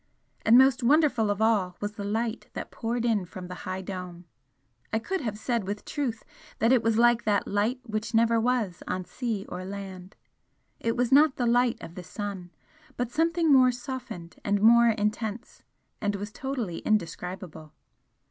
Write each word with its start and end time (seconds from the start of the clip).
And 0.43 0.57
most 0.57 0.81
wonderful 0.81 1.29
of 1.29 1.43
all 1.43 1.77
was 1.79 1.91
the 1.91 2.03
light, 2.03 2.49
that 2.53 2.71
poured 2.71 3.05
in 3.05 3.23
from 3.23 3.45
the 3.47 3.53
high 3.69 3.83
dome 3.83 4.25
I 4.91 4.97
could 4.97 5.21
have 5.21 5.37
said 5.37 5.65
with 5.67 5.85
truth 5.85 6.23
that 6.57 6.71
it 6.71 6.81
was 6.81 6.97
like 6.97 7.23
that 7.25 7.47
'light 7.47 7.81
which 7.83 8.15
never 8.15 8.39
was 8.39 8.81
on 8.87 9.05
sea 9.05 9.45
or 9.47 9.63
land.' 9.63 10.15
It 10.79 10.97
was 10.97 11.11
not 11.11 11.35
the 11.35 11.45
light 11.45 11.77
of 11.83 11.93
the 11.93 12.01
sun, 12.03 12.49
but 12.97 13.11
something 13.11 13.53
more 13.53 13.71
softened 13.71 14.37
and 14.43 14.59
more 14.59 14.87
intense, 14.89 15.61
and 16.01 16.15
was 16.15 16.31
totally 16.31 16.79
indescribable. 16.79 17.71